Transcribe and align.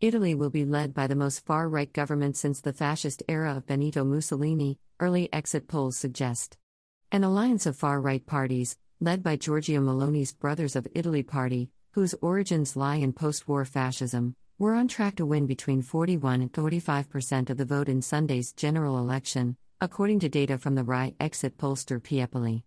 Italy 0.00 0.34
will 0.34 0.48
be 0.48 0.64
led 0.64 0.94
by 0.94 1.06
the 1.06 1.14
most 1.14 1.44
far 1.44 1.68
right 1.68 1.92
government 1.92 2.34
since 2.34 2.62
the 2.62 2.72
fascist 2.72 3.22
era 3.28 3.54
of 3.54 3.66
Benito 3.66 4.02
Mussolini, 4.02 4.78
early 4.98 5.30
exit 5.30 5.68
polls 5.68 5.94
suggest. 5.98 6.56
An 7.12 7.22
alliance 7.22 7.66
of 7.66 7.76
far 7.76 8.00
right 8.00 8.24
parties, 8.24 8.78
led 8.98 9.22
by 9.22 9.36
Giorgia 9.36 9.78
Meloni's 9.78 10.32
Brothers 10.32 10.74
of 10.74 10.88
Italy 10.94 11.22
party, 11.22 11.68
whose 11.92 12.14
origins 12.22 12.76
lie 12.76 12.96
in 12.96 13.12
post 13.12 13.46
war 13.46 13.66
fascism, 13.66 14.34
were 14.58 14.72
on 14.72 14.88
track 14.88 15.16
to 15.16 15.26
win 15.26 15.46
between 15.46 15.82
41 15.82 16.40
and 16.40 16.50
45% 16.50 17.50
of 17.50 17.58
the 17.58 17.66
vote 17.66 17.90
in 17.90 18.00
Sunday's 18.00 18.54
general 18.54 18.96
election, 18.96 19.58
according 19.82 20.20
to 20.20 20.30
data 20.30 20.56
from 20.56 20.76
the 20.76 20.84
RAI 20.84 21.14
exit 21.20 21.58
pollster 21.58 22.00
Piepoli. 22.00 22.62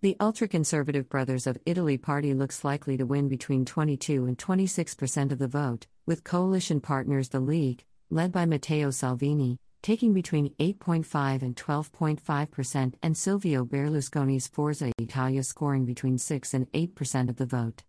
The 0.00 0.16
ultra 0.20 0.46
conservative 0.46 1.08
Brothers 1.08 1.48
of 1.48 1.58
Italy 1.66 1.98
party 1.98 2.32
looks 2.32 2.62
likely 2.62 2.96
to 2.98 3.04
win 3.04 3.26
between 3.26 3.64
22 3.64 4.26
and 4.26 4.38
26% 4.38 5.32
of 5.32 5.40
the 5.40 5.48
vote, 5.48 5.88
with 6.06 6.22
coalition 6.22 6.80
partners 6.80 7.30
the 7.30 7.40
League, 7.40 7.84
led 8.08 8.30
by 8.30 8.46
Matteo 8.46 8.92
Salvini, 8.92 9.58
taking 9.82 10.14
between 10.14 10.54
8.5 10.60 11.42
and 11.42 11.56
12.5%, 11.56 12.94
and 13.02 13.16
Silvio 13.16 13.64
Berlusconi's 13.64 14.46
Forza 14.46 14.92
Italia 15.00 15.42
scoring 15.42 15.84
between 15.84 16.16
6 16.16 16.54
and 16.54 16.70
8% 16.70 17.28
of 17.28 17.34
the 17.34 17.46
vote. 17.46 17.82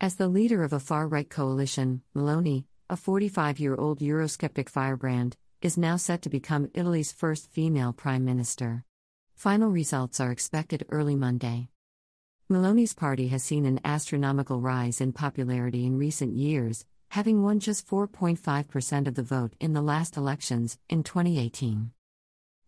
As 0.00 0.14
the 0.14 0.28
leader 0.28 0.62
of 0.62 0.72
a 0.72 0.78
far 0.78 1.08
right 1.08 1.28
coalition, 1.28 2.02
Meloni, 2.14 2.66
a 2.88 2.96
45 2.96 3.58
year 3.58 3.74
old 3.74 3.98
Eurosceptic 3.98 4.68
firebrand, 4.68 5.36
is 5.60 5.76
now 5.76 5.96
set 5.96 6.22
to 6.22 6.28
become 6.28 6.70
Italy's 6.74 7.10
first 7.10 7.50
female 7.50 7.92
prime 7.92 8.24
minister. 8.24 8.84
Final 9.34 9.70
results 9.70 10.20
are 10.20 10.30
expected 10.30 10.86
early 10.90 11.14
Monday. 11.14 11.68
Meloni's 12.48 12.94
party 12.94 13.28
has 13.28 13.42
seen 13.42 13.66
an 13.66 13.80
astronomical 13.84 14.60
rise 14.60 15.00
in 15.00 15.12
popularity 15.12 15.84
in 15.84 15.98
recent 15.98 16.34
years, 16.34 16.86
having 17.08 17.42
won 17.42 17.60
just 17.60 17.86
4.5% 17.86 19.06
of 19.06 19.14
the 19.14 19.22
vote 19.22 19.52
in 19.60 19.72
the 19.72 19.82
last 19.82 20.16
elections, 20.16 20.78
in 20.88 21.02
2018. 21.02 21.90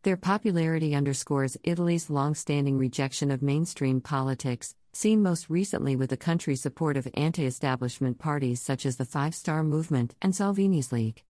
Their 0.03 0.17
popularity 0.17 0.95
underscores 0.95 1.57
Italy's 1.65 2.11
long 2.11 2.35
standing 2.35 2.79
rejection 2.79 3.31
of 3.31 3.43
mainstream 3.43 4.01
politics, 4.01 4.75
seen 4.93 5.23
most 5.23 5.51
recently 5.51 5.97
with 5.97 6.11
the 6.11 6.17
country's 6.17 6.63
support 6.63 6.97
of 6.97 7.09
anti 7.15 7.45
establishment 7.45 8.19
parties 8.19 8.61
such 8.61 8.87
as 8.87 8.97
the 8.97 9.05
Five 9.05 9.35
Star 9.35 9.63
Movement 9.63 10.15
and 10.23 10.35
Salvini's 10.35 10.93
League. 10.93 11.25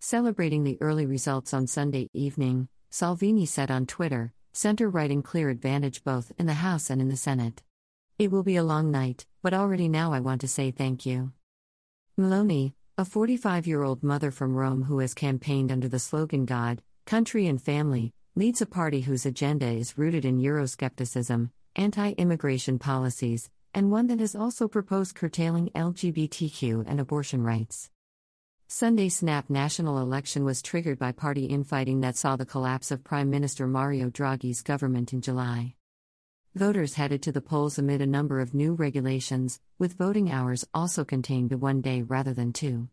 Celebrating 0.00 0.64
the 0.64 0.78
early 0.80 1.06
results 1.06 1.54
on 1.54 1.66
Sunday 1.66 2.08
evening, 2.12 2.68
Salvini 2.90 3.46
said 3.46 3.70
on 3.70 3.86
Twitter, 3.86 4.32
center 4.54 4.88
right 4.88 5.10
in 5.10 5.20
clear 5.20 5.50
advantage 5.50 6.04
both 6.04 6.30
in 6.38 6.46
the 6.46 6.54
House 6.54 6.88
and 6.88 7.02
in 7.02 7.08
the 7.08 7.16
Senate. 7.16 7.62
It 8.18 8.30
will 8.30 8.44
be 8.44 8.54
a 8.54 8.62
long 8.62 8.92
night, 8.92 9.26
but 9.42 9.52
already 9.52 9.88
now 9.88 10.12
I 10.12 10.20
want 10.20 10.40
to 10.42 10.48
say 10.48 10.70
thank 10.70 11.04
you. 11.04 11.32
Meloni, 12.16 12.72
a 12.96 13.04
45 13.04 13.66
year 13.66 13.82
old 13.82 14.04
mother 14.04 14.30
from 14.30 14.54
Rome 14.54 14.84
who 14.84 15.00
has 15.00 15.12
campaigned 15.12 15.72
under 15.72 15.88
the 15.88 15.98
slogan 15.98 16.44
God, 16.44 16.80
Country 17.04 17.48
and 17.48 17.60
Family, 17.60 18.12
leads 18.36 18.62
a 18.62 18.66
party 18.66 19.00
whose 19.00 19.26
agenda 19.26 19.66
is 19.66 19.98
rooted 19.98 20.24
in 20.24 20.40
Euroscepticism, 20.40 21.50
anti 21.74 22.12
immigration 22.12 22.78
policies, 22.78 23.50
and 23.74 23.90
one 23.90 24.06
that 24.06 24.20
has 24.20 24.36
also 24.36 24.68
proposed 24.68 25.16
curtailing 25.16 25.70
LGBTQ 25.74 26.84
and 26.86 27.00
abortion 27.00 27.42
rights. 27.42 27.90
Sunday's 28.66 29.16
snap 29.16 29.50
national 29.50 29.98
election 29.98 30.44
was 30.44 30.62
triggered 30.62 30.98
by 30.98 31.12
party 31.12 31.44
infighting 31.44 32.00
that 32.00 32.16
saw 32.16 32.34
the 32.34 32.46
collapse 32.46 32.90
of 32.90 33.04
Prime 33.04 33.28
Minister 33.28 33.66
Mario 33.66 34.08
Draghi's 34.08 34.62
government 34.62 35.12
in 35.12 35.20
July. 35.20 35.74
Voters 36.54 36.94
headed 36.94 37.22
to 37.22 37.32
the 37.32 37.42
polls 37.42 37.78
amid 37.78 38.00
a 38.00 38.06
number 38.06 38.40
of 38.40 38.54
new 38.54 38.74
regulations, 38.74 39.60
with 39.78 39.98
voting 39.98 40.30
hours 40.30 40.66
also 40.72 41.04
contained 41.04 41.50
to 41.50 41.58
one 41.58 41.82
day 41.82 42.02
rather 42.02 42.32
than 42.32 42.52
two. 42.52 42.88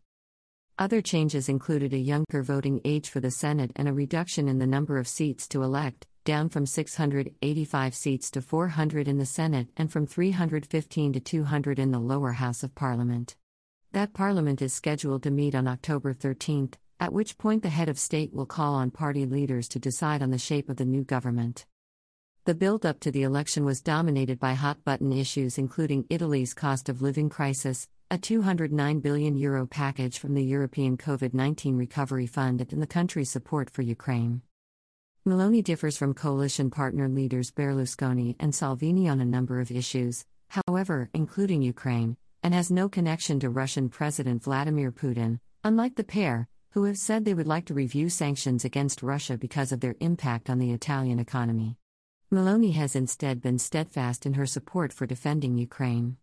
Other 0.78 1.00
changes 1.00 1.48
included 1.48 1.94
a 1.94 1.98
younger 1.98 2.42
voting 2.42 2.80
age 2.84 3.08
for 3.08 3.20
the 3.20 3.30
Senate 3.30 3.72
and 3.74 3.88
a 3.88 3.92
reduction 3.92 4.48
in 4.48 4.58
the 4.58 4.66
number 4.66 4.98
of 4.98 5.08
seats 5.08 5.48
to 5.48 5.62
elect, 5.62 6.06
down 6.24 6.48
from 6.48 6.66
685 6.66 7.94
seats 7.94 8.30
to 8.32 8.42
400 8.42 9.08
in 9.08 9.18
the 9.18 9.26
Senate 9.26 9.68
and 9.76 9.90
from 9.90 10.06
315 10.06 11.12
to 11.14 11.20
200 11.20 11.78
in 11.78 11.92
the 11.92 11.98
lower 11.98 12.32
house 12.32 12.62
of 12.62 12.74
Parliament. 12.74 13.36
That 13.92 14.14
Parliament 14.14 14.62
is 14.62 14.72
scheduled 14.72 15.22
to 15.24 15.30
meet 15.30 15.54
on 15.54 15.68
October 15.68 16.14
13, 16.14 16.70
at 16.98 17.12
which 17.12 17.36
point 17.36 17.62
the 17.62 17.68
head 17.68 17.90
of 17.90 17.98
state 17.98 18.32
will 18.32 18.46
call 18.46 18.72
on 18.72 18.90
party 18.90 19.26
leaders 19.26 19.68
to 19.68 19.78
decide 19.78 20.22
on 20.22 20.30
the 20.30 20.38
shape 20.38 20.70
of 20.70 20.76
the 20.76 20.86
new 20.86 21.04
government. 21.04 21.66
The 22.46 22.54
build 22.54 22.86
up 22.86 23.00
to 23.00 23.10
the 23.10 23.22
election 23.22 23.66
was 23.66 23.82
dominated 23.82 24.40
by 24.40 24.54
hot 24.54 24.82
button 24.82 25.12
issues 25.12 25.58
including 25.58 26.06
Italy's 26.08 26.54
cost 26.54 26.88
of 26.88 27.02
living 27.02 27.28
crisis, 27.28 27.86
a 28.10 28.16
209 28.16 29.00
billion 29.00 29.36
euro 29.36 29.66
package 29.66 30.18
from 30.18 30.32
the 30.32 30.42
European 30.42 30.96
COVID 30.96 31.34
19 31.34 31.76
Recovery 31.76 32.26
Fund, 32.26 32.66
and 32.72 32.80
the 32.80 32.86
country's 32.86 33.30
support 33.30 33.68
for 33.68 33.82
Ukraine. 33.82 34.40
Meloni 35.28 35.62
differs 35.62 35.98
from 35.98 36.14
coalition 36.14 36.70
partner 36.70 37.10
leaders 37.10 37.50
Berlusconi 37.50 38.36
and 38.40 38.54
Salvini 38.54 39.06
on 39.06 39.20
a 39.20 39.26
number 39.26 39.60
of 39.60 39.70
issues, 39.70 40.24
however, 40.48 41.10
including 41.12 41.60
Ukraine, 41.60 42.16
and 42.42 42.54
has 42.54 42.70
no 42.70 42.88
connection 42.88 43.38
to 43.40 43.50
Russian 43.50 43.88
President 43.88 44.42
Vladimir 44.42 44.90
Putin, 44.90 45.38
unlike 45.64 45.94
the 45.94 46.04
pair, 46.04 46.48
who 46.70 46.84
have 46.84 46.98
said 46.98 47.24
they 47.24 47.34
would 47.34 47.46
like 47.46 47.66
to 47.66 47.74
review 47.74 48.08
sanctions 48.08 48.64
against 48.64 49.02
Russia 49.02 49.36
because 49.36 49.72
of 49.72 49.80
their 49.80 49.94
impact 50.00 50.48
on 50.48 50.58
the 50.58 50.72
Italian 50.72 51.18
economy. 51.18 51.76
Meloni 52.32 52.72
has 52.72 52.96
instead 52.96 53.42
been 53.42 53.58
steadfast 53.58 54.24
in 54.24 54.34
her 54.34 54.46
support 54.46 54.92
for 54.92 55.06
defending 55.06 55.58
Ukraine. 55.58 56.16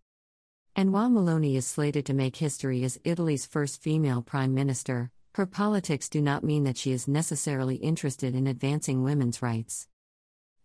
And 0.76 0.92
while 0.92 1.10
Meloni 1.10 1.56
is 1.56 1.68
slated 1.68 2.06
to 2.08 2.14
make 2.14 2.38
history 2.38 2.84
as 2.84 3.00
Italy's 3.04 3.46
first 3.46 3.82
female 3.82 4.22
prime 4.22 4.54
minister, 4.54 5.12
her 5.36 5.46
politics 5.46 6.10
do 6.10 6.22
not 6.22 6.44
mean 6.44 6.64
that 6.64 6.78
she 6.78 6.92
is 6.92 7.08
necessarily 7.08 7.76
interested 7.76 8.34
in 8.34 8.48
advancing 8.48 9.04
women's 9.04 9.42
rights. 9.42 9.88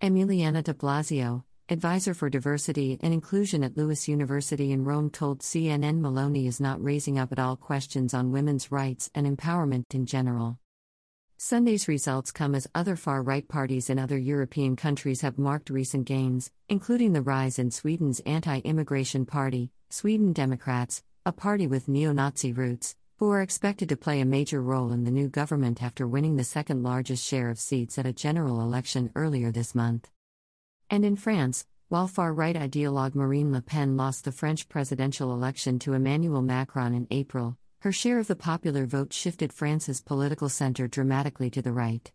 Emiliana 0.01 0.63
de 0.63 0.73
Blasio, 0.73 1.45
advisor 1.71 2.13
for 2.13 2.29
diversity 2.29 2.99
and 3.01 3.15
inclusion 3.15 3.65
at 3.65 3.77
LUISS 3.77 4.07
University 4.07 4.71
in 4.71 4.85
Rome, 4.85 5.09
told 5.09 5.41
CNN 5.41 6.01
Meloni 6.01 6.47
is 6.47 6.61
not 6.61 6.83
raising 6.83 7.19
up 7.19 7.33
at 7.33 7.39
all 7.39 7.57
questions 7.57 8.13
on 8.13 8.33
women's 8.33 8.71
rights 8.71 9.11
and 9.15 9.27
empowerment 9.27 9.95
in 9.95 10.05
general. 10.05 10.59
Sunday's 11.39 11.89
results 11.89 12.31
come 12.31 12.55
as 12.55 12.69
other 12.75 12.97
far 12.97 13.23
right 13.23 13.49
parties 13.49 13.89
in 13.89 13.99
other 13.99 14.19
European 14.19 14.77
countries 14.77 15.23
have 15.23 15.39
marked 15.39 15.71
recent 15.71 16.05
gains, 16.05 16.51
including 16.69 17.13
the 17.13 17.23
rise 17.23 17.59
in 17.59 17.71
Sweden's 17.71 18.21
anti 18.21 18.59
immigration 18.61 19.25
party, 19.25 19.71
Sweden 19.89 20.33
Democrats, 20.33 21.03
a 21.25 21.33
party 21.33 21.67
with 21.67 21.89
neo 21.89 22.13
Nazi 22.13 22.53
roots, 22.53 22.95
who 23.19 23.31
are 23.31 23.43
expected 23.43 23.89
to 23.89 23.97
play 23.97 24.21
a 24.21 24.27
major 24.27 24.61
role 24.61 24.93
in 24.93 25.05
the 25.05 25.11
new 25.11 25.29
government 25.29 25.83
after 25.83 26.07
winning 26.07 26.37
the 26.37 26.45
second 26.45 26.83
largest 26.83 27.25
share 27.25 27.49
of 27.49 27.59
seats 27.59 27.99
at 27.99 28.07
a 28.07 28.13
general 28.13 28.61
election 28.61 29.11
earlier 29.15 29.51
this 29.51 29.75
month. 29.75 30.11
And 30.91 31.05
in 31.05 31.17
France, 31.17 31.67
while 31.89 32.07
far 32.07 32.33
right 32.33 32.57
ideologue 32.57 33.15
Marine 33.15 33.53
Le 33.53 33.61
Pen 33.61 33.97
lost 33.97 34.25
the 34.25 34.33
French 34.33 34.69
presidential 34.69 35.33
election 35.33 35.79
to 35.81 35.93
Emmanuel 35.95 36.43
Macron 36.43 36.95
in 36.95 37.07
April, 37.11 37.57
her 37.81 37.93
share 37.93 38.19
of 38.19 38.27
the 38.27 38.37
popular 38.37 38.87
vote 38.87 39.13
shifted 39.13 39.53
France's 39.53 40.01
political 40.01 40.49
center 40.49 40.89
dramatically 40.89 41.51
to 41.51 41.63
the 41.63 41.73
right. 41.73 42.13